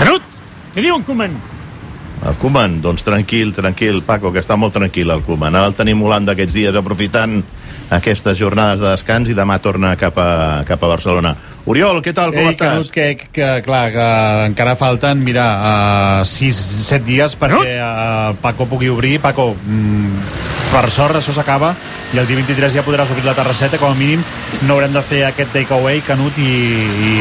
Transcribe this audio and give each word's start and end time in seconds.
Canut, 0.00 0.24
què 0.72 0.80
diu 0.80 0.94
en 0.96 1.02
Koeman? 1.04 1.34
El 2.24 2.36
Koeman, 2.40 2.78
doncs 2.80 3.04
tranquil, 3.04 3.50
tranquil, 3.52 4.00
Paco, 4.04 4.30
que 4.32 4.40
està 4.40 4.56
molt 4.56 4.72
tranquil 4.72 5.12
el 5.12 5.20
Koeman. 5.26 5.56
Ara 5.56 5.68
el 5.68 5.76
tenim 5.76 6.00
Holanda 6.00 6.32
aquests 6.32 6.56
dies 6.56 6.76
aprofitant 6.76 7.42
aquestes 7.92 8.38
jornades 8.38 8.80
de 8.80 8.88
descans 8.94 9.28
i 9.28 9.36
demà 9.36 9.58
torna 9.60 9.92
cap 10.00 10.16
a, 10.22 10.30
cap 10.64 10.80
a 10.80 10.90
Barcelona. 10.92 11.34
Oriol, 11.68 12.00
què 12.00 12.14
tal, 12.16 12.32
com 12.32 12.40
Ei, 12.46 12.54
estàs? 12.54 12.78
Canut, 12.78 12.90
que, 12.94 13.28
que, 13.28 13.48
clar, 13.66 13.82
que 13.92 14.08
encara 14.48 14.76
falten, 14.80 15.20
mira, 15.26 15.46
uh, 15.60 16.24
6-7 16.24 17.04
dies 17.04 17.36
perquè 17.36 17.76
uh, 17.76 18.32
Paco 18.40 18.64
pugui 18.70 18.88
obrir. 18.88 19.18
Paco, 19.20 19.50
mm, 19.60 20.28
per 20.72 20.86
sort 20.94 21.20
això 21.20 21.36
s'acaba 21.36 21.74
i 22.14 22.22
el 22.22 22.30
dia 22.30 22.40
23 22.40 22.78
ja 22.78 22.86
podràs 22.86 23.12
obrir 23.12 23.28
la 23.28 23.36
terrasseta, 23.36 23.76
com 23.76 23.92
a 23.92 23.98
mínim 23.98 24.24
no 24.64 24.78
haurem 24.78 24.96
de 24.96 25.04
fer 25.04 25.26
aquest 25.28 25.52
takeaway, 25.52 26.00
Canut, 26.06 26.40
i, 26.40 26.48
i 26.48 27.12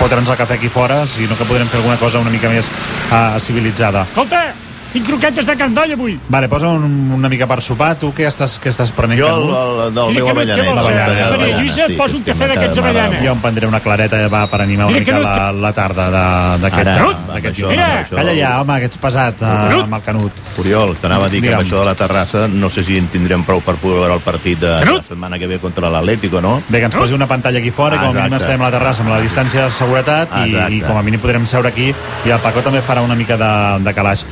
fotre'ns 0.00 0.30
el 0.30 0.38
cafè 0.38 0.58
aquí 0.60 0.70
fora, 0.72 1.02
sinó 1.10 1.36
que 1.38 1.48
podrem 1.48 1.68
fer 1.72 1.80
alguna 1.80 1.98
cosa 2.00 2.22
una 2.22 2.30
mica 2.30 2.52
més 2.52 2.68
uh, 2.68 3.40
civilitzada. 3.40 4.06
Escolta, 4.10 4.44
tinc 4.92 5.06
croquetes 5.06 5.46
de 5.46 5.56
candoll 5.56 5.92
avui. 5.92 6.18
Vale, 6.28 6.48
posa 6.48 6.68
un, 6.68 6.84
una 7.16 7.28
mica 7.28 7.46
per 7.46 7.60
sopar. 7.62 7.94
Tu 8.00 8.12
què 8.16 8.26
estàs, 8.28 8.58
què 8.62 8.70
estàs 8.72 8.90
prenent, 8.96 9.18
Jo, 9.20 9.28
el, 9.28 9.50
el, 9.86 9.94
del 9.94 10.12
Mira, 10.12 10.24
meu 10.24 10.30
avellaner. 10.34 10.66
L'avellaner, 10.76 11.38
Maria 11.38 11.58
Lluïsa, 11.58 11.86
et 11.90 11.96
poso 11.98 12.16
un 12.20 12.24
cafè 12.26 12.48
d'aquests 12.52 12.78
avellana. 12.82 13.20
Jo 13.24 13.32
em 13.36 13.40
prendré 13.44 13.66
una 13.70 13.80
clareta 13.80 14.22
va, 14.32 14.44
per 14.50 14.60
animar 14.64 14.86
una 14.90 14.98
mica 15.00 15.18
la, 15.18 15.52
la 15.52 15.72
tarda 15.76 16.08
de- 16.10 16.58
d'aquest 16.62 17.52
això, 17.52 17.68
Mira. 17.70 18.06
Calla 18.10 18.34
ja, 18.36 18.52
home, 18.60 18.78
que 18.80 18.88
ets 18.90 18.98
pesat 19.00 19.38
Canut. 19.40 19.84
amb 19.84 19.94
el 19.98 20.02
Canut. 20.02 20.32
Oriol, 20.58 20.96
t'anava 21.00 21.26
a 21.26 21.28
dir 21.32 21.42
que 21.42 21.52
amb 21.54 21.62
això 21.64 21.80
de 21.80 21.86
la 21.90 21.94
terrassa 21.94 22.46
no 22.48 22.70
sé 22.70 22.84
si 22.84 22.96
en 22.98 23.08
tindrem 23.12 23.44
prou 23.44 23.60
per 23.64 23.76
poder 23.80 24.00
veure 24.00 24.14
el 24.14 24.24
partit 24.24 24.60
de, 24.60 24.72
la 24.86 25.02
setmana 25.02 25.38
que 25.38 25.46
ve 25.46 25.58
contra 25.58 25.90
l'Atlético, 25.90 26.40
no? 26.40 26.62
Bé, 26.68 26.78
que 26.80 26.86
ens 26.90 26.96
posi 26.96 27.14
una 27.14 27.26
pantalla 27.26 27.58
aquí 27.58 27.70
fora 27.70 27.96
i 27.96 27.98
com 27.98 28.10
a 28.10 28.12
mínim 28.22 28.36
estem 28.38 28.60
a 28.60 28.68
la 28.68 28.72
terrassa 28.78 29.02
amb 29.04 29.12
la 29.12 29.20
distància 29.20 29.66
de 29.66 29.70
seguretat 29.70 30.32
i 30.70 30.80
com 30.84 30.96
a 30.96 31.02
mínim 31.06 31.20
podrem 31.20 31.46
seure 31.46 31.68
aquí 31.68 31.92
i 32.26 32.30
el 32.30 32.40
Paco 32.40 32.62
també 32.62 32.82
farà 32.82 33.02
una 33.04 33.14
mica 33.18 33.36
de, 33.36 33.50
de 33.84 33.94
calaix. 33.94 34.24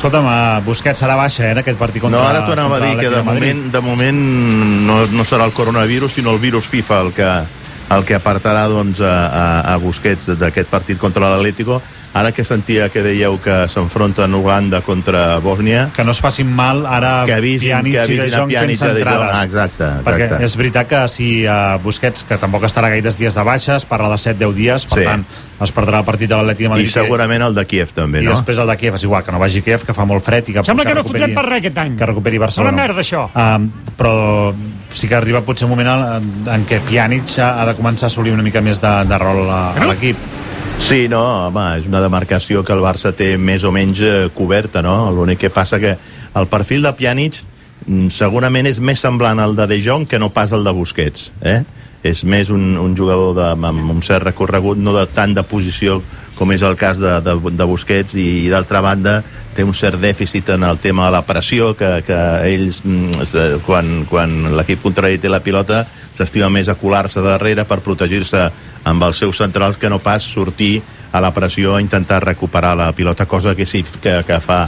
Escolta'm, 0.00 0.24
uh, 0.24 0.62
Busquets 0.64 0.96
serà 1.02 1.12
baixa 1.12 1.42
eh, 1.44 1.50
en 1.52 1.58
aquest 1.60 1.76
partit 1.76 2.00
contra 2.00 2.16
No, 2.16 2.24
ara 2.24 2.46
t'ho 2.46 2.54
anava 2.54 2.78
a 2.78 2.80
dir, 2.80 2.94
que 2.96 3.10
de 3.12 3.18
moment, 3.20 3.58
de 3.68 3.80
moment 3.84 4.20
no, 4.86 4.94
no 5.12 5.26
serà 5.28 5.44
el 5.44 5.52
coronavirus, 5.52 6.14
sinó 6.16 6.32
el 6.32 6.38
virus 6.40 6.70
FIFA 6.72 7.00
el 7.04 7.10
que, 7.12 7.26
el 7.98 8.06
que 8.08 8.16
apartarà 8.16 8.62
doncs, 8.72 9.02
a, 9.04 9.12
a, 9.28 9.42
a 9.74 9.76
Busquets 9.82 10.30
d'aquest 10.40 10.72
partit 10.72 10.96
contra 10.96 11.28
l'Atlético. 11.28 11.82
Ara 12.12 12.32
que 12.34 12.42
sentia 12.44 12.88
que 12.90 13.04
dèieu 13.06 13.36
que 13.38 13.68
s'enfronten 13.70 14.34
Uganda 14.34 14.80
contra 14.82 15.38
Bòsnia, 15.38 15.92
que 15.94 16.02
no 16.02 16.10
es 16.10 16.18
facin 16.18 16.48
mal 16.50 16.82
ara 16.84 17.22
Que 17.24 17.36
avisin- 17.36 17.70
Pjanic 17.70 17.94
que 18.06 18.14
i 18.14 18.16
De 18.18 18.30
Jong 18.32 18.50
fent 18.50 18.70
i 18.72 18.74
centrades. 18.74 19.28
Ah, 19.32 19.44
exacte, 19.44 19.84
Perquè 20.02 20.24
exacte. 20.24 20.44
és 20.44 20.56
veritat 20.58 20.88
que 20.90 21.02
si 21.08 21.28
uh, 21.46 21.78
Busquets, 21.84 22.24
que 22.26 22.36
tampoc 22.36 22.64
estarà 22.66 22.90
gaires 22.90 23.16
dies 23.16 23.32
de 23.38 23.44
baixes, 23.46 23.86
parla 23.86 24.08
de 24.10 24.18
7-10 24.18 24.54
dies, 24.58 24.86
per 24.90 24.98
Sí. 24.98 25.04
tant 25.04 25.24
es 25.62 25.72
perdrà 25.76 26.00
el 26.00 26.04
partit 26.04 26.28
de 26.28 26.34
l'Atlètic 26.34 26.58
de 26.58 26.64
i 26.64 26.68
Madrid. 26.68 26.90
segurament 26.90 27.42
el 27.46 27.54
de 27.54 27.64
Kiev 27.66 27.92
també, 27.94 28.22
I 28.22 28.24
no? 28.24 28.30
després 28.32 28.58
el 28.58 28.66
de 28.66 28.76
Kiev 28.76 28.94
és 28.96 29.04
igual, 29.04 29.22
que 29.22 29.30
no 29.30 29.38
vagi 29.38 29.58
a 29.60 29.62
Kiev, 29.62 29.84
que 29.86 29.94
fa 29.94 30.04
molt 30.04 30.24
fred 30.24 30.48
i 30.48 30.52
que, 30.54 30.64
Sembla 30.64 30.84
que 30.84 30.94
no 30.94 31.02
recuperi- 31.02 31.20
fotrem 31.20 31.34
per 31.36 31.44
res 31.46 31.58
aquest 31.60 31.78
any. 31.78 31.96
Que 31.96 32.06
recuperi 32.06 32.38
Barcelona. 32.38 32.72
Una 32.74 32.82
merda, 32.88 33.00
això. 33.02 33.28
Um, 33.36 33.70
però 33.96 34.52
sí 34.90 35.06
que 35.06 35.14
arriba 35.14 35.42
potser 35.42 35.66
un 35.66 35.70
moment 35.76 35.88
en, 35.94 36.48
en 36.48 36.66
què 36.66 36.80
Pjanic 36.80 37.38
ha, 37.38 37.62
ha 37.62 37.66
de 37.66 37.76
començar 37.76 38.04
a 38.04 38.10
assolir 38.10 38.32
una 38.32 38.42
mica 38.42 38.60
més 38.60 38.80
de, 38.80 39.04
de 39.06 39.18
rol 39.18 39.48
a, 39.48 39.74
a 39.78 39.86
l'equip. 39.86 40.16
Sí, 40.80 41.06
no, 41.08 41.20
home, 41.46 41.62
és 41.78 41.86
una 41.86 42.00
demarcació 42.02 42.64
que 42.66 42.72
el 42.74 42.80
Barça 42.82 43.12
té 43.14 43.34
més 43.38 43.62
o 43.62 43.70
menys 43.70 44.00
eh, 44.02 44.14
coberta, 44.34 44.82
no? 44.82 44.94
L'únic 45.14 45.44
que 45.44 45.50
passa 45.54 45.78
que 45.78 45.92
el 45.94 46.48
perfil 46.50 46.82
de 46.82 46.92
Pjanic 46.98 47.36
mm, 47.86 48.08
segurament 48.16 48.66
és 48.66 48.80
més 48.82 48.98
semblant 48.98 49.38
al 49.38 49.54
de 49.58 49.68
De 49.70 49.78
Jong 49.84 50.08
que 50.10 50.18
no 50.18 50.32
pas 50.34 50.50
al 50.56 50.66
de 50.66 50.74
Busquets, 50.74 51.30
eh? 51.46 51.60
És 52.02 52.24
més 52.24 52.50
un, 52.50 52.74
un 52.80 52.96
jugador 52.96 53.36
de, 53.36 53.46
amb 53.54 53.92
un 53.92 54.00
cert 54.02 54.24
recorregut, 54.32 54.80
no 54.80 54.96
de 54.96 55.04
tant 55.14 55.36
de 55.36 55.44
posició 55.46 56.00
com 56.40 56.50
és 56.56 56.62
el 56.64 56.72
cas 56.80 56.96
de, 56.96 57.18
de, 57.20 57.34
de 57.52 57.64
Busquets 57.68 58.14
i, 58.16 58.48
d'altra 58.48 58.80
banda 58.80 59.18
té 59.52 59.60
un 59.66 59.74
cert 59.76 60.00
dèficit 60.00 60.48
en 60.54 60.64
el 60.64 60.78
tema 60.80 61.10
de 61.10 61.12
la 61.18 61.24
pressió 61.28 61.74
que, 61.76 61.98
que 62.06 62.16
ells 62.48 62.80
mm, 62.80 63.20
es- 63.26 63.34
quan, 63.66 64.06
quan 64.08 64.32
l'equip 64.56 64.80
contrari 64.82 65.20
té 65.20 65.28
la 65.28 65.42
pilota 65.44 65.82
s'estima 66.16 66.48
més 66.48 66.70
a 66.72 66.78
colar-se 66.80 67.20
darrere 67.20 67.66
per 67.68 67.82
protegir-se 67.84 68.46
amb 68.88 69.04
els 69.04 69.20
seus 69.20 69.36
centrals 69.36 69.76
que 69.76 69.90
no 69.92 69.98
pas 70.00 70.24
sortir 70.24 70.78
a 71.12 71.20
la 71.20 71.32
pressió 71.34 71.74
a 71.74 71.80
intentar 71.82 72.20
recuperar 72.24 72.76
la 72.78 72.92
pilota, 72.94 73.26
cosa 73.26 73.52
que 73.58 73.66
sí 73.66 73.82
que, 74.00 74.20
que 74.24 74.36
fa 74.40 74.60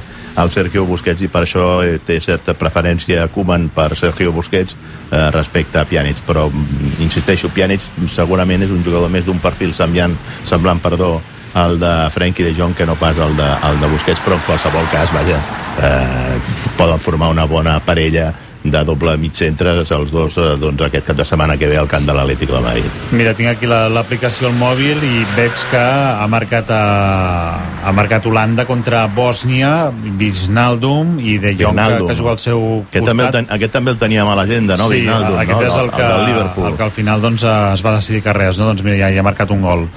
el 0.43 0.51
Sergio 0.51 0.83
Busquets 0.89 1.23
i 1.23 1.29
per 1.31 1.45
això 1.47 1.67
eh, 1.87 2.01
té 2.05 2.17
certa 2.21 2.53
preferència 2.59 3.29
Koeman 3.31 3.69
per 3.73 3.93
Sergio 3.97 4.33
Busquets 4.35 4.75
eh, 4.75 5.29
respecte 5.31 5.79
a 5.79 5.85
Pjanic, 5.87 6.25
però 6.27 6.49
mm, 6.51 6.97
insisteixo, 7.05 7.49
Pjanic 7.55 7.85
segurament 8.11 8.65
és 8.67 8.73
un 8.75 8.83
jugador 8.83 9.09
més 9.13 9.25
d'un 9.29 9.39
perfil 9.45 9.71
semblant, 9.77 10.17
semblant 10.49 10.83
perdó, 10.83 11.21
el 11.55 11.79
de 11.81 12.11
Frenkie 12.11 12.45
de 12.45 12.55
Jong 12.55 12.75
que 12.75 12.87
no 12.87 12.95
pas 12.97 13.17
el 13.19 13.37
de, 13.37 13.49
el 13.71 13.81
de 13.81 13.87
Busquets, 13.93 14.21
però 14.25 14.35
en 14.39 14.47
qualsevol 14.47 14.87
cas, 14.93 15.13
vaja, 15.13 15.37
eh, 15.83 16.39
poden 16.79 16.99
formar 16.99 17.29
una 17.31 17.45
bona 17.45 17.79
parella 17.85 18.33
de 18.63 18.79
doble 18.87 19.17
mig 19.19 19.33
centre, 19.35 19.73
els 19.83 20.11
dos 20.15 20.37
eh, 20.39 20.53
doncs, 20.57 20.81
aquest 20.87 21.05
cap 21.09 21.17
de 21.19 21.25
setmana 21.27 21.57
que 21.59 21.67
ve 21.67 21.77
al 21.77 21.89
camp 21.91 22.07
de 22.07 22.15
l'Atlético 22.15 22.55
de 22.55 22.61
Madrid. 22.63 22.85
Mira, 23.11 23.33
tinc 23.35 23.49
aquí 23.51 23.67
la- 23.67 23.89
l'aplicació 23.91 24.47
al 24.47 24.55
mòbil 24.55 25.03
i 25.03 25.25
veig 25.35 25.65
que 25.73 25.81
ha 25.83 26.29
marcat, 26.31 26.71
a, 26.71 27.59
ha 27.83 27.93
marcat 27.93 28.25
Holanda 28.31 28.65
contra 28.65 29.09
Bòsnia, 29.11 29.91
Wijnaldum 30.17 31.19
i 31.19 31.39
De 31.39 31.57
Jong, 31.59 31.59
que, 31.59 31.67
Wijnaldum. 31.67 32.09
que 32.09 32.15
juga 32.17 32.31
al 32.31 32.39
seu 32.39 32.85
Aquest 32.89 33.05
també, 33.05 33.25
el 33.25 33.29
costat. 33.33 33.47
ten, 33.49 33.55
aquest 33.57 33.73
també 33.73 33.91
el 33.91 33.99
teníem 33.99 34.29
a 34.31 34.35
l'agenda, 34.39 34.77
no? 34.77 34.87
sí, 34.89 35.01
Wijnaldum, 35.03 35.39
aquest 35.43 35.61
no? 35.61 35.67
és 35.67 35.77
el 35.83 35.91
que, 35.91 36.03
el 36.07 36.13
del 36.17 36.27
Liverpool. 36.31 36.67
el 36.71 36.77
que 36.77 36.83
al 36.85 36.91
final 36.95 37.21
doncs, 37.21 37.43
es 37.75 37.85
va 37.85 37.97
decidir 37.97 38.23
que 38.23 38.33
res, 38.33 38.59
no? 38.59 38.67
doncs 38.71 38.83
mira, 38.87 38.97
ja, 38.97 39.11
ja 39.13 39.21
ha 39.21 39.27
marcat 39.27 39.51
un 39.51 39.61
gol. 39.63 39.89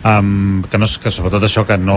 Um, 0.00 0.62
que, 0.64 0.78
no, 0.80 0.86
que 0.88 1.10
sobretot 1.12 1.44
això 1.44 1.66
que 1.68 1.76
no 1.76 1.96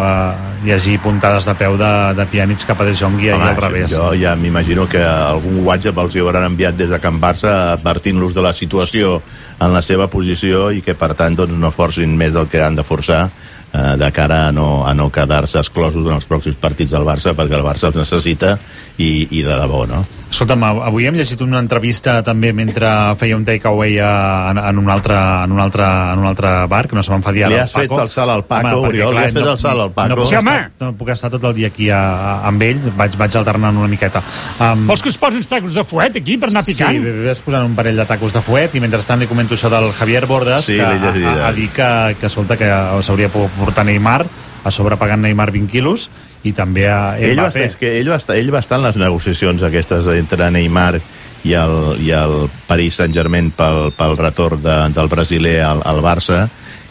uh, 0.00 0.62
hi 0.64 0.72
hagi 0.72 0.94
puntades 1.04 1.44
de 1.44 1.52
peu 1.60 1.74
de, 1.76 1.90
de 2.16 2.24
Pjanic 2.32 2.64
cap 2.64 2.80
a 2.80 2.86
De 2.88 2.94
Jong 2.96 3.18
i, 3.20 3.28
Home, 3.28 3.44
i 3.44 3.50
al 3.50 3.58
revés. 3.60 3.92
Jo 3.92 4.06
ja 4.16 4.32
m'imagino 4.40 4.86
que 4.88 5.02
algun 5.04 5.58
WhatsApp 5.66 6.00
els 6.00 6.16
hi 6.16 6.22
hauran 6.24 6.46
enviat 6.48 6.78
des 6.78 6.88
de 6.88 7.00
Can 7.02 7.20
Barça 7.20 7.52
advertint-los 7.74 8.32
de 8.32 8.46
la 8.46 8.54
situació 8.56 9.18
en 9.60 9.76
la 9.76 9.84
seva 9.84 10.08
posició 10.08 10.70
i 10.72 10.80
que, 10.80 10.96
per 10.96 11.12
tant, 11.12 11.36
doncs, 11.42 11.52
no 11.52 11.74
forcin 11.76 12.16
més 12.16 12.32
del 12.32 12.48
que 12.48 12.64
han 12.64 12.80
de 12.80 12.86
forçar 12.88 13.26
eh, 13.28 13.96
de 14.00 14.10
cara 14.16 14.46
a 14.48 14.56
no, 14.56 14.86
a 14.88 14.96
no 14.96 15.10
quedar-se 15.12 15.60
exclosos 15.60 16.08
en 16.08 16.16
els 16.16 16.28
pròxims 16.28 16.56
partits 16.56 16.96
del 16.96 17.04
Barça 17.04 17.36
perquè 17.36 17.60
el 17.60 17.68
Barça 17.68 17.92
els 17.92 18.00
necessita 18.00 18.56
i, 18.96 19.28
i 19.28 19.44
de 19.44 19.60
debò, 19.60 19.84
no? 19.92 20.00
Escolta'm, 20.32 20.62
avui 20.64 21.04
hem 21.04 21.16
llegit 21.18 21.42
una 21.44 21.58
entrevista 21.60 22.14
també 22.24 22.54
mentre 22.56 22.88
feia 23.20 23.36
un 23.36 23.42
takeaway 23.44 23.98
en, 24.00 24.56
en, 24.62 24.78
un 24.80 24.86
altre, 24.88 25.12
en, 25.44 25.52
un 25.52 25.60
altre, 25.60 25.84
en 25.84 26.22
un 26.22 26.28
altre 26.30 26.52
bar, 26.72 26.86
que 26.88 26.96
no 26.96 27.02
se 27.04 27.12
m'enfadia 27.12 27.50
Li 27.52 27.58
ara 27.58 27.66
has 27.66 27.74
fet 27.76 27.92
el 27.92 28.08
salt 28.08 28.32
al 28.32 28.44
Paco, 28.48 28.70
perquè, 28.86 28.88
Oriol, 28.88 29.12
li 29.18 29.26
has 29.26 29.36
fet 29.36 29.50
el 29.50 29.58
salt 29.60 29.84
al 29.84 29.92
Paco. 29.92 30.14
No 30.14 30.16
puc, 30.22 30.30
Sí, 30.30 30.38
home. 30.40 30.54
estar, 30.56 30.86
no 30.86 30.94
puc 30.96 31.12
estar 31.12 31.28
tot 31.34 31.44
el 31.50 31.52
dia 31.58 31.68
aquí 31.68 31.90
a, 31.92 32.00
a, 32.00 32.32
amb 32.48 32.64
ell, 32.64 32.80
vaig, 32.96 33.18
vaig 33.20 33.36
alternant 33.42 33.82
una 33.82 33.90
miqueta. 33.92 34.24
Um, 34.56 34.86
Vols 34.88 35.04
que 35.04 35.12
us 35.12 35.20
posi 35.20 35.42
uns 35.42 35.52
tacos 35.52 35.76
de 35.76 35.84
fuet 35.84 36.16
aquí 36.22 36.38
per 36.40 36.48
anar 36.48 36.64
picant? 36.64 36.96
Sí, 36.96 37.14
ves 37.28 37.44
posant 37.44 37.68
un 37.68 37.76
parell 37.76 38.00
de 38.00 38.08
tacos 38.08 38.32
de 38.32 38.40
fuet 38.48 38.72
i 38.72 38.80
mentrestant 38.80 39.20
li 39.20 39.28
comento 39.28 39.58
això 39.58 39.68
del 39.68 39.92
Javier 40.00 40.24
Bordes 40.32 40.72
Sí, 40.72 40.80
que 40.80 40.88
ha, 40.88 41.12
ha 41.44 41.52
eh. 41.52 41.54
dit 41.60 41.76
que, 41.76 41.92
que 42.16 42.32
escolta 42.32 42.56
que 42.56 42.72
s'hauria 43.04 43.28
pogut 43.28 43.52
portar 43.60 43.84
Neymar 43.84 44.22
a 44.64 44.70
sobre 44.72 44.96
pagant 44.96 45.20
Neymar 45.26 45.50
20 45.52 45.68
quilos 45.68 46.08
i 46.42 46.52
també 46.56 46.88
a 46.90 47.16
Ell 47.18 47.36
va, 47.38 47.48
Mbappé 47.48 47.66
estar, 47.66 47.68
és 47.70 47.76
que 47.78 47.92
ell, 48.00 48.10
va 48.10 48.18
estar, 48.18 48.36
ell 48.36 48.50
va 48.52 48.62
estar 48.62 48.80
en 48.80 48.86
les 48.88 48.98
negociacions 48.98 49.62
aquestes 49.62 50.08
entre 50.16 50.50
Neymar 50.50 50.96
i 51.44 51.54
el, 51.58 51.76
i 52.02 52.10
el 52.14 52.48
Paris 52.68 52.98
Saint-Germain 53.00 53.50
pel, 53.54 53.92
pel 53.96 54.16
retorn 54.18 54.62
de, 54.62 54.76
del 54.94 55.10
brasiler 55.10 55.60
al, 55.66 55.82
al 55.86 56.02
Barça 56.02 56.44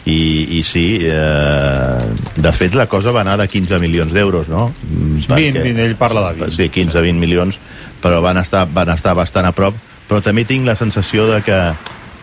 i, 0.04 0.58
i 0.58 0.62
sí, 0.66 0.98
eh, 1.06 1.98
de 2.34 2.52
fet 2.56 2.74
la 2.74 2.88
cosa 2.90 3.12
va 3.14 3.22
anar 3.22 3.36
de 3.38 3.46
15 3.46 3.78
milions 3.78 4.12
d'euros, 4.12 4.48
no? 4.50 4.72
Mm, 4.82 5.22
20, 5.30 5.62
20, 5.62 5.84
ell 5.84 5.96
parla 6.00 6.26
de 6.30 6.42
20 6.42 6.56
Sí, 6.56 6.68
15-20 6.74 7.20
milions, 7.22 7.60
però 8.02 8.18
van 8.24 8.40
estar, 8.42 8.66
van 8.66 8.90
estar 8.96 9.14
bastant 9.14 9.46
a 9.46 9.54
prop, 9.54 9.78
però 10.08 10.20
també 10.24 10.44
tinc 10.48 10.66
la 10.66 10.74
sensació 10.76 11.28
de 11.30 11.38
que, 11.46 11.60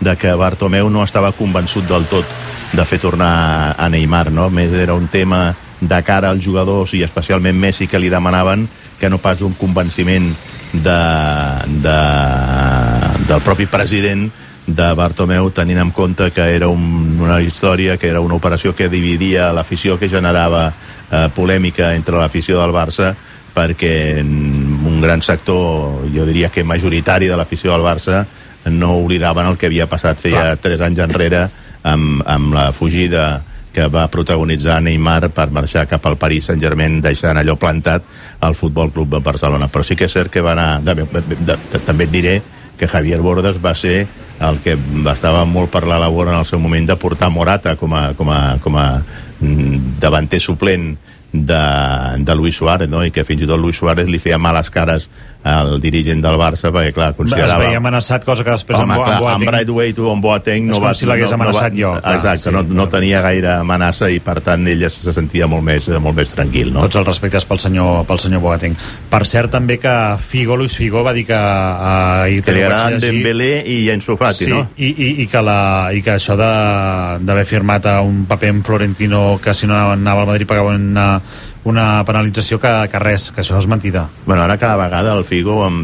de 0.03 0.17
que 0.19 0.35
Bartomeu 0.35 0.90
no 0.91 1.06
estava 1.07 1.31
convençut 1.31 1.88
del 1.88 2.09
tot 2.11 2.28
de 2.73 2.85
fer 2.85 3.00
tornar 3.01 3.75
a 3.79 3.90
Neymar, 3.90 4.28
no? 4.31 4.50
Més 4.53 4.75
era 4.75 4.94
un 4.94 5.07
tema 5.07 5.56
de 5.79 6.01
cara 6.03 6.29
als 6.29 6.43
jugadors 6.43 6.93
i 6.93 7.03
especialment 7.03 7.58
Messi 7.58 7.87
que 7.87 7.99
li 7.99 8.11
demanaven 8.11 8.67
que 8.99 9.09
no 9.09 9.17
pas 9.17 9.41
un 9.41 9.53
convenciment 9.55 10.34
de, 10.73 10.99
de, 11.81 11.97
del 13.29 13.41
propi 13.46 13.66
president 13.72 14.28
de 14.70 14.90
Bartomeu 14.93 15.49
tenint 15.55 15.79
en 15.81 15.91
compte 15.96 16.29
que 16.31 16.46
era 16.55 16.67
un, 16.70 17.17
una 17.20 17.40
història, 17.41 17.97
que 17.97 18.09
era 18.09 18.22
una 18.22 18.35
operació 18.37 18.76
que 18.76 18.90
dividia 18.90 19.53
l'afició, 19.55 19.97
que 19.97 20.11
generava 20.11 20.67
eh, 20.70 21.28
polèmica 21.34 21.96
entre 21.96 22.20
l'afició 22.20 22.59
del 22.61 22.75
Barça 22.75 23.16
perquè 23.55 24.22
un 24.22 24.99
gran 25.02 25.23
sector, 25.25 26.05
jo 26.14 26.25
diria 26.28 26.52
que 26.53 26.64
majoritari 26.64 27.28
de 27.28 27.37
l'afició 27.40 27.73
del 27.73 27.85
Barça 27.87 28.25
no 28.70 28.93
oblidaven 28.99 29.47
el 29.47 29.58
que 29.58 29.67
havia 29.67 29.87
passat 29.90 30.20
feia 30.22 30.52
Clar. 30.52 30.59
tres 30.61 30.84
anys 30.85 31.02
enrere 31.08 31.47
amb, 31.84 32.22
amb 32.28 32.53
la 32.53 32.70
fugida 32.75 33.41
que 33.74 33.88
va 33.92 34.08
protagonitzar 34.10 34.80
Neymar 34.82 35.30
per 35.36 35.50
marxar 35.54 35.86
cap 35.90 36.06
al 36.10 36.18
Paris 36.18 36.50
Saint-Germain 36.50 37.00
deixant 37.02 37.38
allò 37.38 37.56
plantat 37.60 38.08
al 38.46 38.56
Futbol 38.58 38.92
Club 38.92 39.14
de 39.14 39.22
Barcelona. 39.26 39.70
Però 39.70 39.86
sí 39.86 39.96
que 39.96 40.10
és 40.10 40.16
cert 40.16 40.34
que 40.34 40.42
va 40.46 40.56
anar... 40.56 40.70
De, 40.86 40.96
de, 40.96 41.38
de, 41.46 41.84
també 41.86 42.10
et 42.10 42.14
diré 42.14 42.40
que 42.80 42.88
Javier 42.88 43.20
Bordes 43.22 43.60
va 43.62 43.76
ser 43.76 44.08
el 44.40 44.60
que 44.64 44.78
estava 45.12 45.44
molt 45.46 45.70
per 45.72 45.84
la 45.88 46.00
labor 46.00 46.32
en 46.32 46.40
el 46.40 46.48
seu 46.48 46.62
moment 46.64 46.88
de 46.88 46.96
portar 46.96 47.30
Morata 47.30 47.76
com 47.76 47.94
a, 47.94 48.14
com 48.16 48.32
a, 48.32 48.42
com 48.64 48.78
a 48.80 48.88
mm, 49.04 50.00
davanter 50.00 50.40
suplent 50.40 50.94
de, 51.32 51.64
de 52.18 52.36
Luis 52.36 52.56
Suárez, 52.56 52.90
no? 52.90 53.04
i 53.06 53.12
que 53.12 53.26
fins 53.28 53.44
i 53.44 53.50
tot 53.50 53.60
Luis 53.60 53.78
Suárez 53.78 54.08
li 54.10 54.22
feia 54.22 54.40
males 54.42 54.72
cares 54.74 55.10
al 55.44 55.80
dirigent 55.80 56.20
del 56.20 56.36
Barça, 56.36 56.68
perquè 56.68 56.91
clar, 56.91 57.14
Es 57.14 57.18
considerava... 57.18 57.64
veia 57.64 57.80
amenaçat, 57.80 58.26
cosa 58.28 58.44
que 58.44 58.52
després 58.52 58.76
Home, 58.76 58.91
amb, 58.91 59.03
clar, 59.06 59.16
amb 59.16 59.24
amb 59.24 59.72
Boateng... 59.72 60.00
O 60.03 60.12
amb 60.12 60.24
Boateng 60.26 60.66
És 60.68 60.74
no 60.74 60.80
com 60.82 60.88
va... 60.90 60.94
si 60.97 61.08
l'hagués 61.08 61.32
no, 61.32 61.38
no 61.38 61.44
amenaçat 61.44 61.72
va, 61.72 61.80
jo, 61.80 61.91
clar, 62.02 62.16
Exacte, 62.20 62.44
sí, 62.44 62.53
no, 62.56 62.64
no 62.76 62.88
tenia 62.91 63.22
gaire 63.24 63.53
amenaça 63.53 64.09
i 64.12 64.20
per 64.24 64.40
tant 64.44 64.68
ell 64.68 64.84
se 64.91 65.14
sentia 65.16 65.47
molt 65.47 65.64
més, 65.64 65.88
molt 66.03 66.20
més 66.20 66.36
tranquil, 66.36 66.74
no? 66.76 66.84
Tots 66.84 67.00
els 67.00 67.08
respectes 67.08 67.47
pel 67.47 67.62
senyor, 67.64 68.03
pel 68.09 68.20
senyor 68.20 68.44
Boateng. 68.44 68.76
Per 69.09 69.22
cert, 69.32 69.53
també 69.56 69.80
que 69.80 69.96
Figo, 70.20 70.59
Luis 70.59 70.76
Figo, 70.76 71.06
va 71.08 71.16
dir 71.16 71.24
que... 71.30 71.40
I 71.40 72.44
que 72.44 72.58
li 72.58 72.66
agraden 72.66 73.00
Dembélé 73.00 73.52
i 73.72 73.80
Enzo 73.96 74.18
Fati, 74.20 74.50
sí, 74.50 74.52
no? 74.52 74.66
i, 74.76 74.92
i, 74.92 75.12
i, 75.24 75.30
que 75.32 75.44
la, 75.46 75.59
i 75.96 76.03
que 76.03 76.18
això 76.18 76.35
d'haver 76.40 77.47
firmat 77.47 77.88
un 78.03 78.26
paper 78.28 78.52
amb 78.58 78.68
Florentino 78.68 79.40
que 79.42 79.56
si 79.56 79.72
no 79.72 79.80
anava 79.94 80.26
al 80.26 80.34
Madrid 80.34 80.50
pagava 80.50 80.76
una, 80.76 81.08
una 81.70 82.04
penalització 82.06 82.60
que, 82.62 82.72
que 82.92 83.02
res, 83.02 83.30
que 83.36 83.44
això 83.44 83.60
és 83.60 83.68
mentida. 83.70 84.08
Bueno, 84.26 84.44
ara 84.44 84.58
cada 84.58 84.80
vegada 84.80 85.14
el 85.18 85.26
Figo 85.28 85.62
em, 85.68 85.80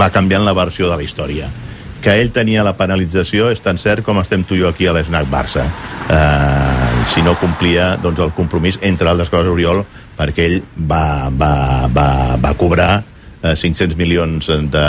va 0.00 0.10
canviant 0.10 0.44
la 0.44 0.56
versió 0.56 0.90
de 0.90 0.98
la 0.98 1.06
història. 1.06 1.48
Que 2.04 2.18
ell 2.20 2.34
tenia 2.36 2.64
la 2.66 2.74
penalització 2.76 3.48
és 3.54 3.62
tan 3.64 3.78
cert 3.80 4.04
com 4.04 4.20
estem 4.20 4.44
tu 4.44 4.58
i 4.58 4.60
jo 4.60 4.68
aquí 4.68 4.86
a 4.86 4.92
l'Snac 4.92 5.30
Barça. 5.32 5.64
Eh, 6.12 7.04
si 7.14 7.24
no 7.24 7.36
complia 7.40 7.94
doncs, 7.96 8.20
el 8.20 8.34
compromís, 8.36 8.78
entre 8.82 9.08
altres 9.08 9.32
coses, 9.32 9.48
Oriol, 9.52 9.84
perquè 10.18 10.50
ell 10.50 10.60
va, 10.76 11.30
va, 11.32 11.88
va, 11.88 12.08
va 12.40 12.54
cobrar 12.60 12.92
eh, 13.44 13.54
500 13.56 13.96
milions 13.96 14.50
de 14.72 14.86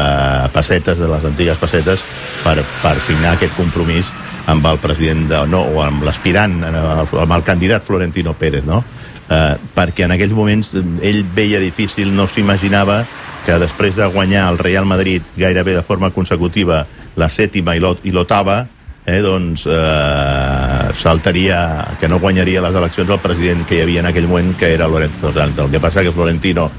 pessetes, 0.54 1.00
de 1.00 1.10
les 1.12 1.26
antigues 1.32 1.60
pessetes, 1.62 2.04
per, 2.44 2.60
per 2.84 2.96
signar 3.04 3.36
aquest 3.36 3.56
compromís 3.56 4.12
amb 4.52 4.66
el 4.70 4.78
president, 4.80 5.26
de, 5.30 5.42
no, 5.50 5.64
o 5.74 5.82
amb 5.84 6.04
l'aspirant, 6.06 6.60
amb 6.68 7.34
el 7.34 7.44
candidat 7.48 7.84
Florentino 7.84 8.36
Pérez, 8.38 8.66
no? 8.68 8.84
Eh, 9.26 9.56
perquè 9.74 10.06
en 10.06 10.12
aquells 10.14 10.36
moments 10.38 10.70
ell 11.02 11.24
veia 11.34 11.58
difícil, 11.60 12.12
no 12.14 12.28
s'imaginava 12.30 13.00
que 13.46 13.56
després 13.62 13.96
de 13.98 14.06
guanyar 14.14 14.52
el 14.52 14.60
Real 14.60 14.86
Madrid 14.86 15.24
gairebé 15.38 15.74
de 15.74 15.82
forma 15.82 16.12
consecutiva 16.14 16.84
la 17.16 17.30
sèptima 17.30 17.74
i 17.76 17.80
l'o- 17.82 17.98
i 18.04 18.12
l'octava, 18.14 18.68
eh, 19.06 19.22
doncs 19.26 19.66
eh, 19.66 20.94
saltaria, 20.94 21.96
que 22.00 22.08
no 22.08 22.20
guanyaria 22.20 22.62
les 22.62 22.76
eleccions 22.76 23.10
el 23.10 23.20
president 23.24 23.66
que 23.66 23.78
hi 23.80 23.82
havia 23.86 24.02
en 24.02 24.10
aquell 24.12 24.28
moment, 24.28 24.54
que 24.58 24.74
era 24.74 24.88
Lorenzo 24.88 25.32
Santos. 25.34 25.66
El 25.66 25.72
que 25.72 25.80
passa 25.80 26.04
que 26.04 26.12
Florentino 26.12 26.70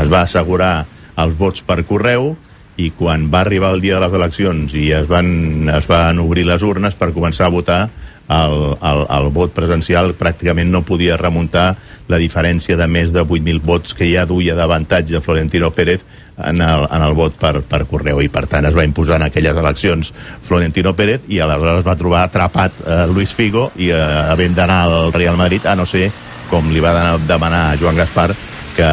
es 0.00 0.12
va 0.12 0.22
assegurar 0.22 0.86
els 1.20 1.36
vots 1.36 1.62
per 1.66 1.82
correu 1.84 2.34
i 2.80 2.90
quan 2.96 3.28
va 3.32 3.42
arribar 3.44 3.74
el 3.74 3.80
dia 3.82 3.98
de 3.98 4.06
les 4.06 4.14
eleccions 4.16 4.72
i 4.78 4.86
es 4.96 5.08
van, 5.08 5.68
es 5.68 5.86
van 5.90 6.18
obrir 6.22 6.46
les 6.48 6.62
urnes 6.64 6.94
per 6.96 7.10
començar 7.12 7.46
a 7.48 7.52
votar, 7.52 7.80
el, 8.30 8.56
el, 8.78 9.04
el 9.10 9.28
vot 9.34 9.52
presencial 9.54 10.14
pràcticament 10.18 10.70
no 10.70 10.84
podia 10.86 11.18
remuntar 11.18 11.74
la 12.10 12.18
diferència 12.18 12.76
de 12.78 12.86
més 12.90 13.12
de 13.14 13.24
8.000 13.24 13.62
vots 13.64 13.94
que 13.94 14.08
ja 14.10 14.26
duia 14.26 14.54
d'avantatge 14.58 15.22
Florentino 15.24 15.70
Pérez 15.74 16.04
en 16.38 16.62
el, 16.64 16.86
en 16.90 17.02
el 17.04 17.14
vot 17.14 17.34
per, 17.38 17.60
per 17.66 17.84
correu. 17.90 18.22
I 18.22 18.30
per 18.32 18.46
tant 18.50 18.66
es 18.68 18.76
va 18.76 18.86
imposar 18.86 19.18
en 19.20 19.26
aquelles 19.28 19.56
eleccions 19.56 20.12
Florentino 20.46 20.94
Pérez 20.96 21.26
i 21.28 21.40
aleshores 21.42 21.82
es 21.82 21.88
va 21.88 21.98
trobar 21.98 22.24
atrapat 22.26 22.80
eh, 22.84 23.02
Luis 23.10 23.34
Figo 23.34 23.70
i 23.78 23.90
eh, 23.90 24.00
havent 24.00 24.56
d'anar 24.56 24.80
al 24.86 25.12
Real 25.12 25.38
Madrid 25.40 25.66
a 25.66 25.76
no 25.78 25.86
ser 25.86 26.08
com 26.50 26.70
li 26.70 26.82
va 26.82 26.94
demanar 27.26 27.68
a 27.68 27.76
Joan 27.78 27.98
Gaspar 27.98 28.30
que 28.74 28.88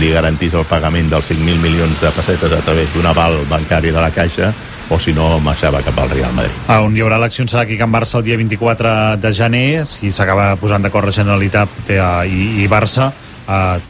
li 0.00 0.10
garantís 0.12 0.54
el 0.54 0.66
pagament 0.68 1.08
dels 1.10 1.30
5.000 1.30 1.62
milions 1.62 2.00
de 2.02 2.10
pessetes 2.14 2.52
a 2.52 2.62
través 2.66 2.90
d'un 2.94 3.06
aval 3.06 3.40
bancari 3.50 3.94
de 3.94 4.02
la 4.02 4.10
Caixa 4.14 4.52
o 4.90 4.98
si 5.00 5.12
no 5.16 5.40
marxava 5.40 5.80
cap 5.82 5.98
al 5.98 6.10
Real 6.10 6.32
Madrid. 6.36 6.52
A 6.68 6.80
on 6.84 6.96
hi 6.96 7.00
haurà 7.04 7.16
eleccions 7.22 7.50
serà 7.52 7.62
aquí 7.64 7.76
a 7.78 7.84
Can 7.84 7.92
Barça 7.92 8.18
el 8.20 8.24
dia 8.26 8.36
24 8.36 9.16
de 9.22 9.32
gener, 9.32 9.86
si 9.88 10.10
s'acaba 10.12 10.54
posant 10.60 10.82
d'acord 10.84 11.06
la 11.08 11.12
Generalitat 11.16 11.90
i, 11.90 12.62
i 12.64 12.68
Barça. 12.68 13.10
Eh, 13.48 13.80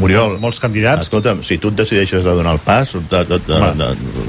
Oriol, 0.00 0.36
molts 0.38 0.60
candidats. 0.62 1.08
Escolta'm, 1.08 1.40
si 1.42 1.56
tu 1.58 1.72
et 1.72 1.80
decideixes 1.80 2.22
a 2.22 2.30
donar 2.38 2.52
el 2.54 2.60
pas, 2.62 2.92
de, 2.94 3.00
de, 3.26 3.38
de, 3.42 3.56
de, 3.58 3.70
de, 3.74 3.86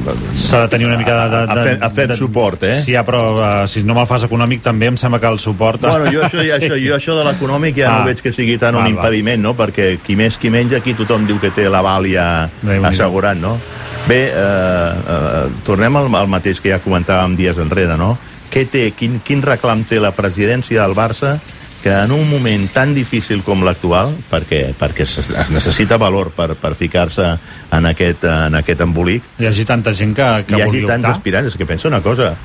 de, 0.08 0.16
S'ha 0.42 0.64
de 0.64 0.70
tenir 0.74 0.88
una 0.88 0.98
mica 0.98 1.14
de... 1.14 1.28
de, 1.30 1.38
A- 1.38 1.44
a 1.44 1.56
de, 1.60 1.66
fer- 1.68 1.84
a 1.86 1.90
fer 1.92 2.08
de- 2.10 2.16
suport, 2.18 2.64
eh? 2.66 2.80
Sí, 2.82 2.96
ja, 2.96 3.04
però 3.06 3.20
uh, 3.36 3.68
si 3.70 3.84
no 3.86 3.94
me'l 3.94 4.08
fas 4.10 4.26
econòmic 4.26 4.64
també 4.66 4.90
em 4.90 4.98
sembla 4.98 5.20
que 5.22 5.30
el 5.30 5.38
suport... 5.38 5.86
Bueno, 5.86 6.10
jo 6.10 6.24
això, 6.26 6.42
ja, 6.50 6.58
això, 6.58 6.80
jo 6.82 6.96
això 6.98 7.14
de 7.20 7.28
l'econòmic 7.30 7.78
ja 7.78 7.92
Ah. 7.92 8.00
no 8.00 8.10
veig 8.10 8.24
que 8.26 8.34
sigui 8.34 8.58
tant 8.58 8.74
Val, 8.74 8.88
un 8.90 8.96
impediment, 8.96 9.38
no? 9.46 9.54
Perquè 9.54 10.00
qui 10.02 10.16
més 10.18 10.40
qui 10.42 10.50
menys 10.50 10.74
aquí 10.80 10.96
tothom 10.98 11.30
diu 11.30 11.38
que 11.40 11.54
té 11.54 11.70
l'aval 11.70 12.10
ja 12.10 12.26
Déu-n'hi-do. 12.64 12.88
assegurat, 12.90 13.38
no? 13.38 13.60
Bé, 14.08 14.22
eh, 14.28 14.34
eh, 14.34 15.48
tornem 15.66 15.96
al, 15.96 16.10
al 16.16 16.30
mateix 16.32 16.62
que 16.62 16.74
ja 16.74 16.82
comentàvem 16.84 17.36
dies 17.38 17.60
enrere, 17.62 17.98
no? 18.00 18.16
Què 18.52 18.66
té, 18.68 18.90
quin, 18.98 19.20
quin 19.24 19.44
reclam 19.46 19.86
té 19.88 20.02
la 20.02 20.12
presidència 20.16 20.82
del 20.82 20.96
Barça 20.98 21.38
que 21.82 21.90
en 21.90 22.12
un 22.14 22.28
moment 22.30 22.68
tan 22.70 22.94
difícil 22.94 23.42
com 23.42 23.64
l'actual, 23.66 24.14
perquè, 24.30 24.76
perquè 24.78 25.02
es, 25.02 25.16
es 25.18 25.50
necessita 25.50 25.98
valor 25.98 26.30
per, 26.36 26.54
per 26.62 26.76
ficar-se 26.78 27.26
en, 27.74 27.88
aquest, 27.90 28.28
en 28.30 28.58
aquest 28.60 28.84
embolic, 28.86 29.26
Hi 29.42 29.50
hagi 29.50 29.66
tanta 29.66 29.94
gent 29.98 30.14
que, 30.18 30.28
que 30.46 30.60
hi 30.60 30.62
hagi 30.62 30.70
vulgui 30.70 30.84
tants 30.86 31.08
optar. 31.08 31.16
aspirants, 31.18 31.50
és 31.50 31.58
que 31.58 31.66
pensa 31.66 31.90
una 31.90 32.04
cosa 32.06 32.36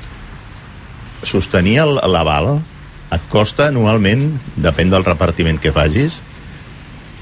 sostenir 1.21 1.83
l'aval 1.85 2.57
et 3.13 3.29
costa 3.29 3.69
anualment, 3.69 4.31
depèn 4.57 4.89
del 4.91 5.05
repartiment 5.05 5.61
que 5.61 5.71
facis 5.75 6.19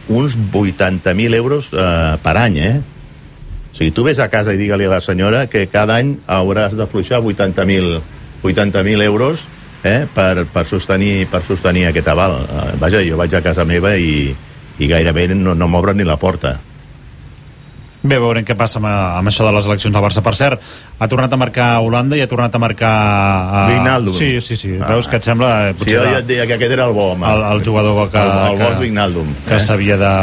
uns 0.08 0.38
80.000 0.38 1.36
euros 1.36 1.72
eh, 1.74 2.16
per 2.24 2.38
any, 2.38 2.60
eh? 2.62 2.76
O 3.76 3.78
sigui, 3.78 3.92
tu 3.92 4.06
ves 4.08 4.24
a 4.24 4.30
casa 4.32 4.56
i 4.56 4.60
digue-li 4.60 4.88
a 4.88 4.94
la 4.96 5.02
senyora 5.04 5.48
que 5.52 5.66
cada 5.68 6.00
any 6.00 6.16
hauràs 6.32 6.78
d'afluixar 6.80 7.20
80.000 7.20 8.00
80.000 8.46 9.04
euros 9.04 9.48
eh, 9.84 10.08
per, 10.14 10.46
per, 10.46 10.66
sostenir, 10.66 11.28
per 11.28 11.44
sostenir 11.44 11.90
aquest 11.90 12.08
aval. 12.08 12.38
Eh, 12.46 12.70
vaja, 12.82 13.02
jo 13.06 13.18
vaig 13.18 13.34
a 13.36 13.44
casa 13.44 13.66
meva 13.66 13.96
i, 13.98 14.30
i 14.80 14.90
gairebé 14.90 15.28
no, 15.34 15.56
no 15.58 15.68
m'obren 15.68 15.98
ni 15.98 16.08
la 16.08 16.20
porta. 16.22 16.56
Bé, 18.06 18.20
veurem 18.22 18.46
què 18.46 18.54
passa 18.58 18.78
amb, 18.78 18.88
amb 18.88 19.32
això 19.32 19.48
de 19.48 19.54
les 19.56 19.66
eleccions 19.66 19.96
al 19.98 20.06
Barça. 20.06 20.22
Per 20.22 20.36
cert, 20.38 20.62
ha 20.98 21.08
tornat 21.12 21.34
a 21.34 21.38
marcar 21.38 21.70
Holanda 21.84 22.16
i 22.18 22.22
ha 22.24 22.28
tornat 22.28 22.54
a 22.56 22.60
marcar... 22.62 22.94
Uh... 23.66 23.72
Wijnaldum. 23.74 24.14
Sí, 24.14 24.40
sí, 24.42 24.56
sí. 24.56 24.76
Ah. 24.80 24.88
Veus 24.94 25.08
que 25.12 25.18
et 25.20 25.24
sembla... 25.28 25.70
eh, 25.70 25.74
Sí, 25.74 25.80
Potser 25.80 25.98
jo 25.98 26.04
de- 26.06 26.12
ja 26.14 26.20
et 26.24 26.28
deia 26.30 26.46
que 26.48 26.54
aquest 26.56 26.72
era 26.78 26.86
el 26.88 26.94
bo, 26.96 27.12
home. 27.14 27.28
el, 27.28 27.44
el 27.58 27.64
jugador 27.66 28.10
que, 28.12 28.18
El, 28.18 28.32
el 28.52 28.58
bo 28.58 28.70
és 28.70 28.76
que, 28.78 28.82
Wijnaldum. 28.86 29.34
que 29.48 29.56
eh? 29.56 29.60
s'havia 29.60 29.98
de, 30.00 30.14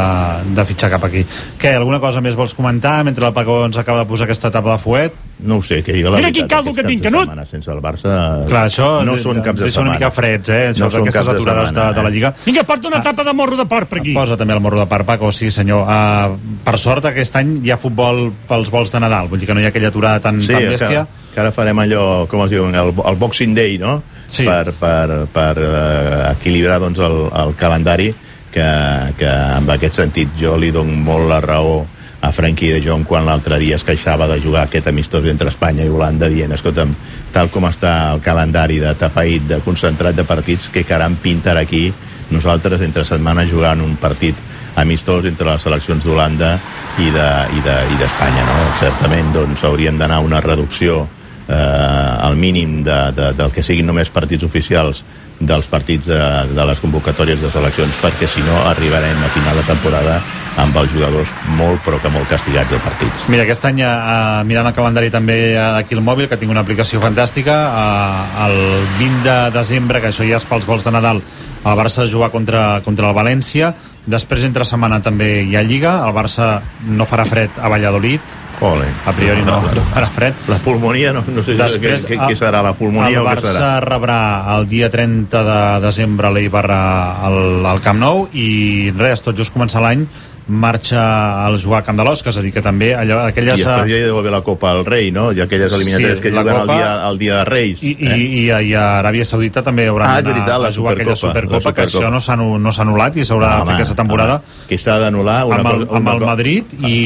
de 0.55 0.65
fitxar 0.65 0.89
cap 0.95 1.03
aquí. 1.09 1.25
Què, 1.61 1.75
alguna 1.77 1.99
cosa 2.01 2.21
més 2.21 2.35
vols 2.35 2.55
comentar 2.57 3.03
mentre 3.05 3.25
el 3.27 3.33
Paco 3.33 3.61
ens 3.67 3.77
acaba 3.77 3.99
de 4.03 4.09
posar 4.09 4.25
aquesta 4.25 4.49
tapa 4.51 4.73
de 4.77 4.81
fuet? 4.81 5.13
No 5.43 5.57
ho 5.57 5.63
sé, 5.65 5.81
que 5.83 5.91
jo 5.97 6.07
la 6.11 6.17
Mira 6.21 6.29
veritat, 6.29 6.33
quin 6.37 6.47
caldo 6.47 6.71
que 6.73 6.83
tinc, 6.87 7.01
de 7.01 7.09
Canut. 7.09 7.25
setmana 7.25 7.45
Sense 7.45 7.69
el 7.73 7.79
Barça... 7.83 8.11
Clar, 8.47 8.61
això 8.69 8.89
no 9.03 9.15
de- 9.17 9.23
són 9.23 9.41
caps 9.43 9.59
de 9.59 9.65
deixa 9.67 9.81
una 9.81 9.91
setmana. 9.91 9.99
mica 9.99 10.11
freds, 10.13 10.49
eh? 10.53 10.61
Això, 10.71 10.85
No 10.85 10.91
són 10.93 11.01
d'aquestes 11.03 11.19
caps 11.19 11.27
de 11.27 11.35
aturades 11.35 11.63
de, 11.63 11.69
setmana, 11.73 11.93
de 11.97 12.03
la 12.05 12.09
eh? 12.09 12.13
Lliga. 12.13 12.33
Vinga, 12.45 12.63
porta 12.69 12.87
una 12.87 13.01
tapa 13.03 13.25
de 13.27 13.33
morro 13.33 13.57
de 13.59 13.65
porc 13.67 13.89
per 13.91 13.99
aquí. 13.99 14.13
Posa 14.15 14.37
també 14.39 14.53
el 14.55 14.61
morro 14.63 14.79
de 14.79 14.85
part, 14.87 15.05
Paco, 15.09 15.31
sí 15.35 15.49
senyor. 15.51 15.83
Uh, 15.83 16.37
per 16.63 16.77
sort 16.79 17.09
aquest 17.09 17.35
any 17.41 17.57
hi 17.65 17.73
ha 17.73 17.77
futbol 17.81 18.29
pels 18.47 18.71
vols 18.71 18.93
de 18.93 19.01
Nadal, 19.03 19.27
vull 19.27 19.41
dir 19.41 19.49
que 19.49 19.57
no 19.57 19.59
hi 19.59 19.67
ha 19.67 19.73
aquella 19.73 19.89
aturada 19.91 20.21
tan, 20.23 20.39
Sí, 20.41 20.53
tan 20.53 20.62
que, 20.65 20.75
bèstia. 20.77 21.05
que 21.33 21.41
ara 21.41 21.53
farem 21.55 21.79
allò, 21.83 22.03
com 22.31 22.43
es 22.45 22.53
diu, 22.53 22.67
el, 22.67 22.93
el 22.93 23.19
Boxing 23.19 23.55
Day, 23.57 23.77
no? 23.81 24.01
Sí. 24.27 24.45
Per, 24.47 24.73
per, 24.79 25.25
per 25.33 25.53
uh, 25.59 26.31
equilibrar 26.31 26.79
doncs, 26.81 27.01
el, 27.03 27.17
el 27.43 27.55
calendari, 27.59 28.13
que, 28.53 28.69
que 29.17 29.29
en 29.29 29.69
aquest 29.73 29.99
sentit 29.99 30.37
jo 30.39 30.55
li 30.61 30.69
dono 30.71 30.93
molt 30.93 31.27
la 31.29 31.41
raó 31.41 31.81
a 32.23 32.31
Frankie 32.31 32.71
de 32.71 32.79
Jong 32.85 33.03
quan 33.03 33.25
l'altre 33.27 33.57
dia 33.59 33.75
es 33.75 33.83
queixava 33.83 34.29
de 34.29 34.37
jugar 34.39 34.67
aquest 34.69 34.87
amistós 34.87 35.25
entre 35.27 35.49
Espanya 35.51 35.83
i 35.83 35.91
Holanda 35.91 36.29
dient, 36.31 36.53
escolta'm, 36.55 36.93
tal 37.35 37.49
com 37.51 37.67
està 37.67 38.13
el 38.13 38.21
calendari 38.23 38.77
de 38.79 38.93
tapaït, 38.95 39.43
de 39.49 39.59
concentrat 39.65 40.15
de 40.15 40.23
partits, 40.23 40.69
que 40.71 40.85
caram 40.87 41.17
pintar 41.19 41.57
aquí 41.59 41.89
nosaltres 42.31 42.81
entre 42.85 43.03
setmana 43.03 43.43
jugant 43.49 43.83
un 43.83 43.97
partit 43.99 44.39
amistós 44.75 45.25
entre 45.29 45.49
les 45.51 45.61
seleccions 45.61 46.05
d'Holanda 46.05 46.55
i 46.99 47.09
d'Espanya, 47.13 47.49
de, 47.61 47.75
i 47.93 47.97
de, 47.99 48.07
i 48.07 48.47
no? 48.47 48.61
Certament, 48.81 49.33
doncs, 49.35 49.65
hauríem 49.67 49.97
d'anar 49.97 50.21
una 50.25 50.41
reducció 50.41 51.03
eh, 51.47 51.53
al 51.53 52.35
mínim 52.35 52.83
de, 52.83 53.11
de, 53.11 53.33
del 53.37 53.51
que 53.51 53.63
siguin 53.63 53.87
només 53.89 54.09
partits 54.13 54.45
oficials 54.45 55.03
dels 55.43 55.67
partits 55.67 56.07
de, 56.07 56.19
de 56.53 56.65
les 56.69 56.79
convocatòries 56.79 57.41
de 57.41 57.51
seleccions 57.51 57.95
perquè 58.01 58.29
si 58.29 58.43
no 58.45 58.63
arribarem 58.69 59.19
a 59.19 59.31
final 59.33 59.59
de 59.59 59.65
temporada 59.67 60.21
amb 60.61 60.75
els 60.77 60.91
jugadors 60.93 61.29
molt 61.57 61.81
però 61.83 61.97
que 62.01 62.11
molt 62.13 62.29
castigats 62.29 62.69
de 62.71 62.79
partits. 62.83 63.25
Mira, 63.33 63.43
aquest 63.47 63.65
any, 63.67 63.81
uh, 63.81 64.43
mirant 64.47 64.69
el 64.69 64.75
calendari 64.77 65.09
també 65.13 65.57
aquí 65.57 65.97
al 65.97 66.03
mòbil, 66.05 66.29
que 66.29 66.37
tinc 66.37 66.53
una 66.53 66.61
aplicació 66.61 67.01
fantàstica, 67.01 67.55
uh, 67.73 68.43
el 68.45 68.59
20 68.99 69.23
de 69.25 69.37
desembre, 69.57 70.01
que 70.01 70.13
això 70.13 70.27
ja 70.29 70.37
és 70.37 70.45
pels 70.45 70.69
vols 70.69 70.85
de 70.85 70.93
Nadal, 70.93 71.23
el 71.63 71.79
Barça 71.79 72.05
jugar 72.09 72.29
contra, 72.29 72.81
contra 72.85 73.09
el 73.09 73.17
València, 73.17 73.73
després 74.05 74.43
entre 74.43 74.65
setmana 74.67 74.99
també 75.03 75.43
hi 75.47 75.55
ha 75.55 75.63
Lliga, 75.63 75.97
el 76.07 76.13
Barça 76.15 76.57
no 76.83 77.05
farà 77.07 77.25
fred 77.29 77.59
a 77.59 77.69
Valladolid, 77.71 78.21
Ole. 78.63 78.85
a 79.05 79.11
priori 79.15 79.41
no, 79.43 79.57
no 79.61 79.83
farà 79.91 80.07
fred, 80.13 80.35
La 80.47 80.59
pulmonia, 80.63 81.11
no, 81.15 81.23
no 81.27 81.43
sé 81.43 81.55
Després, 81.59 82.05
què, 82.05 82.15
què, 82.15 82.29
què 82.31 82.37
serà, 82.39 82.61
la 82.63 82.73
pulmonia 82.77 83.17
el 83.17 83.23
o 83.23 83.25
què 83.25 83.33
Barça 83.33 83.55
serà? 83.57 83.71
rebrà 83.83 84.19
el 84.55 84.67
dia 84.71 84.89
30 84.93 85.43
de 85.49 85.59
desembre 85.83 86.31
l'Eibar 86.31 86.65
al, 86.71 87.65
al 87.65 87.81
Camp 87.83 87.99
Nou 87.99 88.27
i 88.31 88.93
res, 88.95 89.23
tot 89.25 89.35
just 89.39 89.55
començar 89.55 89.83
l'any 89.83 90.05
marxa 90.47 91.45
al 91.45 91.57
jugar 91.61 91.79
a 91.79 91.83
Camp 91.83 91.97
de 91.99 92.03
l'Osca, 92.03 92.29
és 92.29 92.37
a 92.37 92.41
dir, 92.43 92.51
que 92.53 92.61
també 92.61 92.91
allò, 92.95 93.21
I 93.25 93.31
aquelles... 93.31 93.57
després 93.61 93.89
ja 93.91 93.97
hi 93.99 94.05
deu 94.07 94.17
haver 94.19 94.31
la 94.33 94.41
Copa 94.43 94.71
al 94.71 94.83
Rei, 94.85 95.11
no? 95.15 95.31
I 95.31 95.41
aquelles 95.43 95.73
eliminatòries 95.73 96.17
Sí, 96.19 96.23
que 96.23 96.31
la 96.31 96.41
juguen 96.43 96.57
Copa- 96.61 96.73
el, 96.73 96.79
dia, 96.79 96.89
el 97.09 97.17
dia 97.21 97.37
de 97.37 97.45
Reis. 97.45 97.83
I, 97.83 97.93
i, 97.93 98.09
i, 98.43 98.43
a- 98.51 98.61
i 98.61 98.73
a 98.75 98.83
Aràbia 99.01 99.25
Saudita 99.25 99.63
també 99.63 99.87
hauran 99.87 100.09
Ah, 100.09 100.21
d'anar 100.21 100.59
la 100.59 100.67
a 100.67 100.71
jugar 100.75 100.93
aquella 100.97 101.15
Supercopa, 101.15 101.59
Supercopa, 101.61 101.69
la 101.69 101.73
que 101.73 101.87
Supercopa. 101.87 102.05
això 102.05 102.11
no 102.11 102.21
s'ha 102.21 102.35
no 102.35 102.73
anul·lat 102.83 103.17
i 103.17 103.25
s'haurà 103.27 103.53
de 103.59 103.65
fer 103.69 103.75
aquesta 103.77 103.95
temporada 103.95 104.35
home, 104.41 104.67
que 104.67 104.77
s'ha 104.77 104.97
d'anul·lar 104.99 105.37
amb 105.59 105.67
el, 105.73 105.87
amb 105.99 106.11
el 106.15 106.19
Madrid 106.25 106.73
i, 106.83 106.97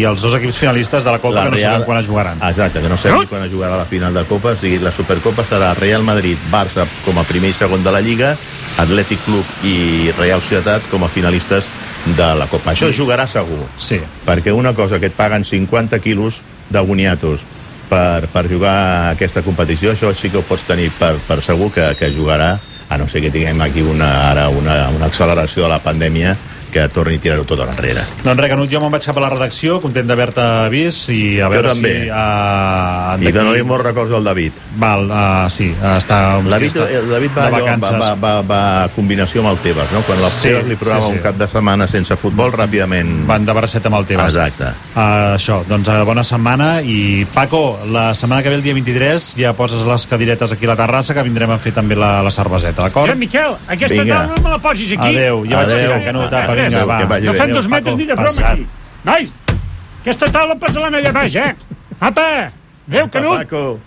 i 0.00 0.04
els 0.04 0.20
dos 0.22 0.34
equips 0.36 0.56
finalistes 0.60 1.04
de 1.04 1.10
la 1.10 1.18
Copa 1.18 1.44
que 1.44 1.50
no 1.56 1.58
sabem 1.58 1.84
quan 1.88 1.98
es 2.02 2.06
jugaran. 2.06 2.38
Exacte, 2.50 2.80
que 2.82 2.88
no 2.92 2.96
sabem 2.98 3.26
quan 3.30 3.44
es 3.44 3.52
jugarà 3.52 3.76
la 3.80 3.86
final 3.88 4.12
de 4.14 4.24
Copa. 4.28 4.52
O 4.52 4.56
sigui, 4.60 4.78
la 4.84 4.92
Supercopa 4.92 5.44
serà 5.48 5.72
Real 5.78 6.02
Madrid, 6.04 6.36
Barça 6.52 6.86
com 7.04 7.18
a 7.18 7.24
primer 7.24 7.50
i 7.50 7.56
segon 7.56 7.82
de 7.84 7.90
la 7.92 8.00
Lliga, 8.04 8.36
Atlètic 8.78 9.22
Club 9.24 9.44
i 9.64 10.12
Real 10.18 10.42
Societat 10.44 10.84
com 10.90 11.04
a 11.04 11.08
finalistes 11.08 11.64
de 12.14 12.28
la 12.38 12.46
Copa. 12.46 12.72
Això 12.72 12.90
es 12.92 12.98
jugarà 12.98 13.26
segur. 13.26 13.64
Sí. 13.78 13.98
Perquè 14.26 14.54
una 14.54 14.74
cosa 14.74 15.00
que 15.02 15.10
et 15.10 15.16
paguen 15.16 15.44
50 15.44 15.98
quilos 16.04 16.40
de 16.70 16.82
boniatos 16.86 17.42
per, 17.90 18.28
per 18.32 18.46
jugar 18.50 18.74
a 18.74 19.10
aquesta 19.14 19.42
competició, 19.42 19.92
això 19.92 20.12
sí 20.14 20.30
que 20.30 20.38
ho 20.40 20.46
pots 20.46 20.66
tenir 20.68 20.90
per, 20.98 21.16
per 21.26 21.40
segur 21.42 21.72
que, 21.74 21.88
que 21.98 22.10
jugarà, 22.14 22.56
a 22.88 22.98
no 22.98 23.08
ser 23.10 23.24
que 23.24 23.32
tinguem 23.34 23.60
aquí 23.64 23.82
una, 23.82 24.30
ara 24.30 24.48
una, 24.48 24.86
una 24.94 25.08
acceleració 25.10 25.64
de 25.64 25.72
la 25.74 25.80
pandèmia 25.82 26.36
que 26.72 26.88
torni 26.92 27.16
a 27.16 27.20
tirar-ho 27.20 27.44
tot 27.48 27.60
enrere. 27.66 28.02
Doncs 28.24 28.40
res, 28.40 28.50
Canut, 28.50 28.70
jo 28.72 28.80
me'n 28.82 28.92
vaig 28.94 29.04
cap 29.06 29.16
a 29.16 29.24
la 29.24 29.30
redacció, 29.32 29.80
content 29.82 30.06
d'haver-te 30.08 30.46
vist 30.72 31.08
i 31.14 31.40
a 31.40 31.46
Jo 31.46 31.52
veure 31.54 31.72
també. 31.74 31.92
si... 32.04 32.10
Uh, 32.10 33.28
I 33.28 33.32
dono-li 33.34 33.62
molts 33.66 33.84
records 33.86 34.12
al 34.16 34.24
David. 34.26 34.52
Val, 34.80 35.06
uh, 35.10 35.46
sí, 35.52 35.70
està... 35.96 36.18
El 36.40 36.50
David, 36.50 36.74
està 36.74 36.86
el 37.00 37.08
David 37.10 37.34
va, 37.36 37.46
allò, 37.48 37.64
va, 37.82 37.90
va, 38.00 38.10
va, 38.20 38.32
va 38.46 38.60
a 38.84 38.88
combinació 38.94 39.42
amb 39.42 39.52
el 39.54 39.60
Tebas, 39.64 39.92
no? 39.94 40.02
Quan 40.06 40.20
el 40.22 40.30
Sí, 40.36 40.52
li 40.68 40.76
provava 40.76 41.06
sí, 41.06 41.12
sí. 41.12 41.16
un 41.16 41.22
cap 41.24 41.38
de 41.40 41.48
setmana 41.48 41.86
sense 41.90 42.16
futbol, 42.20 42.52
ràpidament... 42.52 43.12
Van 43.28 43.46
de 43.46 43.54
bracet 43.56 43.86
amb 43.88 43.98
el 44.00 44.06
Tebas. 44.08 44.34
Exacte. 44.34 44.72
Uh, 44.94 45.34
això, 45.36 45.60
doncs 45.68 45.88
uh, 45.92 46.00
bona 46.08 46.24
setmana 46.26 46.70
i 46.82 47.24
Paco, 47.32 47.62
la 47.92 48.10
setmana 48.14 48.42
que 48.44 48.52
ve 48.52 48.58
el 48.60 48.64
dia 48.66 48.74
23 48.76 49.30
ja 49.40 49.54
poses 49.56 49.82
les 49.86 50.06
cadiretes 50.06 50.52
aquí 50.52 50.66
a 50.68 50.72
la 50.74 50.76
terrassa 50.78 51.14
que 51.16 51.24
vindrem 51.26 51.50
a 51.54 51.58
fer 51.62 51.72
també 51.76 51.96
la, 51.98 52.18
la 52.26 52.30
cerveseta, 52.34 52.86
d'acord? 52.86 53.10
Ja, 53.12 53.16
Miquel, 53.18 53.56
aquesta 53.66 54.02
Vinga. 54.02 54.20
taula 54.26 54.36
no 54.36 54.42
me 54.44 54.54
la 54.56 54.58
posis 54.62 54.92
aquí. 54.96 55.12
Adéu, 55.16 55.44
ja 55.48 55.62
vaig 55.62 55.70
Adéu. 55.72 55.80
tirant, 55.86 56.04
Canut, 56.10 56.26
apa. 56.32 56.55
Vinga, 56.56 56.84
va. 56.88 57.00
Vagi 57.14 57.26
No 57.30 57.34
fem 57.38 57.52
dos 57.54 57.68
metres 57.72 57.96
ni 57.96 58.06
de 58.08 58.16
broma 58.18 58.52
aquí. 58.52 58.66
Nois, 59.06 59.32
aquesta 60.00 60.30
taula 60.34 60.56
posa-la 60.60 60.90
allà 60.90 61.12
baix, 61.14 61.36
eh? 61.36 61.52
Apa, 62.00 62.26
adéu, 62.88 63.08
Canut. 63.08 63.44
Paco. 63.44 63.78